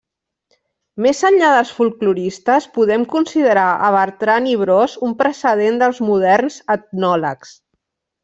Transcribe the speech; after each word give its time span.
Més 1.05 1.19
enllà 1.27 1.49
dels 1.55 1.73
folkloristes, 1.79 2.67
podem 2.77 3.03
considerar 3.11 3.67
a 3.89 3.93
Bertran 3.97 4.49
i 4.55 4.57
Bros 4.63 4.97
un 5.09 5.15
precedent 5.21 5.77
dels 5.85 6.01
moderns 6.09 6.57
etnòlegs. 6.79 7.53